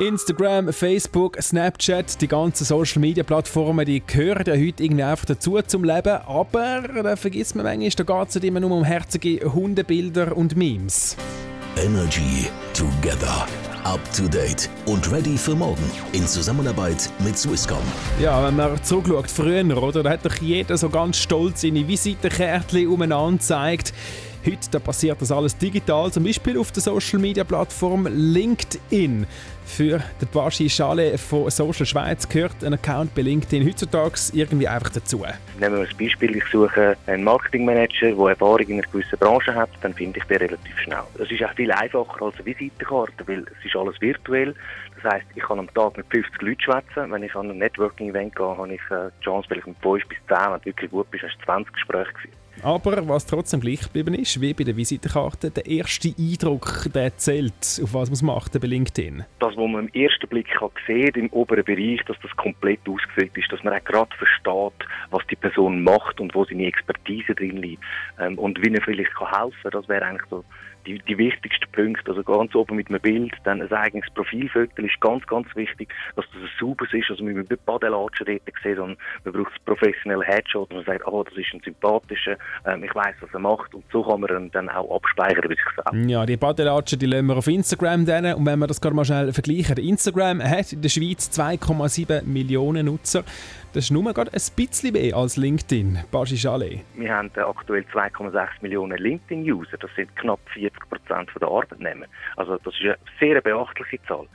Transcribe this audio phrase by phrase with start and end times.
[0.00, 5.60] Instagram, Facebook, Snapchat, die ganzen Social Media Plattformen, die gehören ja heute irgendwie einfach dazu
[5.64, 6.18] zum Leben.
[6.26, 10.56] Aber da vergisst man manchmal, da geht es nicht immer nur um herzige Hundebilder und
[10.56, 11.16] Memes.
[11.76, 13.46] Energy Together.
[13.84, 17.78] Up to date und ready für morgen in Zusammenarbeit mit Swisscom.
[18.20, 22.88] Ja, wenn man zurückschaut früher, oder, da hat doch jeder so ganz stolz seine Visitenkärtchen
[22.88, 23.92] umeinander gezeigt.
[24.46, 29.26] Heute da passiert das alles digital, zum Beispiel auf der Social Media Plattform LinkedIn.
[29.64, 34.90] Für den Baschi Schale von Social Schweiz gehört ein Account bei LinkedIn heutzutage irgendwie einfach
[34.90, 35.24] dazu.
[35.58, 39.70] Nehmen wir ein Beispiel, ich suche einen Marketingmanager, der Erfahrung in einer gewissen Branche hat,
[39.80, 41.04] dann finde ich den relativ schnell.
[41.16, 44.54] Das ist auch viel einfacher als eine Visitenkarte, weil es ist alles virtuell.
[45.02, 47.10] Das heisst, ich kann am Tag mit 50 Leuten schwätzen.
[47.10, 50.18] Wenn ich an ein Networking-Event gehe, habe ich äh, die Chance, vielleicht mit 5 bis
[50.28, 52.34] 10, wenn du wirklich gut bist, hast du 20 Gespräche geführt.
[52.62, 57.80] Aber was trotzdem gleich geblieben ist, wie bei der Visitenkarte, der erste Eindruck, der zählt,
[57.82, 59.24] auf was man macht bei LinkedIn.
[59.40, 63.36] Das, was man im ersten Blick kann sehen im oberen Bereich, dass das komplett ausgefüllt
[63.36, 67.58] ist, dass man auch gerade versteht, was die Person macht und wo seine Expertise drin
[67.58, 67.82] liegt
[68.18, 69.72] ähm, und wie er vielleicht kann helfen kann.
[69.72, 70.44] Das wäre eigentlich so
[70.86, 72.10] die, die wichtigsten Punkte.
[72.10, 76.24] Also ganz oben mit einem Bild, dann ein eigenes Profilfoto ist ganz, ganz wichtig, dass
[76.26, 77.10] das ein ist.
[77.10, 80.84] Also man muss nicht Badelatschen dort sehen, sondern man braucht einen professionellen Headshot und man
[80.84, 84.20] sagt, oh, das ist ein sympathischer, ähm, ich weiß, was er macht und so kann
[84.20, 86.10] man ihn dann auch abspeichern bei sich selbst.
[86.10, 88.34] Ja, die Badelatschen, die lassen wir auf Instagram dann.
[88.34, 92.86] und wenn wir das gerade mal schnell vergleichen, Instagram hat in der Schweiz 2,7 Millionen
[92.86, 93.24] Nutzer.
[93.74, 96.04] Das ist nur gerade ein bisschen mehr als LinkedIn.
[96.12, 96.84] Baschi Chalet.
[96.94, 99.76] Wir haben aktuell 2,6 Millionen LinkedIn-User.
[99.78, 102.06] Das sind knapp 40 Prozent der Arbeitnehmer.
[102.36, 104.28] Also das ist eine sehr beachtliche Zahl.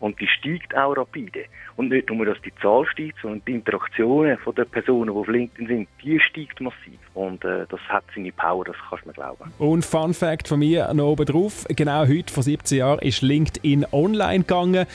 [0.00, 1.44] Und die steigt auch rapide.
[1.76, 5.28] Und nicht nur, dass die Zahl steigt, sondern die Interaktionen von den Personen, die auf
[5.28, 6.98] LinkedIn sind, die steigt massiv.
[7.14, 9.52] Und äh, das hat seine Power, das kannst du mir glauben.
[9.58, 11.64] Und Fun Fact von mir noch oben drauf.
[11.68, 14.86] Genau heute, vor 17 Jahren, ist LinkedIn online gegangen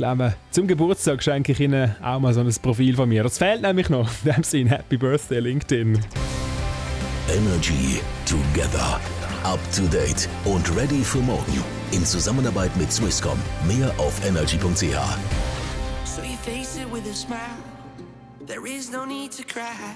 [0.00, 3.22] glaube, zum Geburtstag schenke ich Ihnen auch mal so ein Profil von mir.
[3.22, 4.08] Das fehlt nämlich noch.
[4.24, 6.00] In dem Sinne, Happy Birthday LinkedIn.
[7.28, 8.98] Energy Together.
[9.44, 11.64] Up to date und ready für morgen.
[11.92, 13.38] In Zusammenarbeit mit Swisscom.
[13.66, 14.82] Mehr auf energy.ch.
[16.04, 17.56] So you face it with a smile.
[18.46, 19.94] There is no need to cry.